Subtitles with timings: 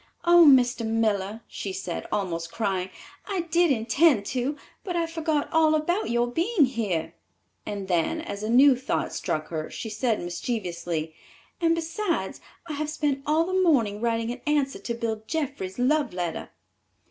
[0.25, 0.83] "Oh, Mr.
[0.83, 2.89] Miller," she said, almost crying,
[3.27, 7.13] "I did intend to, but I forgot all about your being here";
[7.67, 11.13] and then, as a new thought struck her, she said mischievously,
[11.61, 16.13] "and besides I have spent all the morning writing an answer to Bill Jeffrey's love
[16.15, 16.49] letter!"